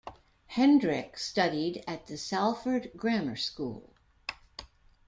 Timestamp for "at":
1.87-2.07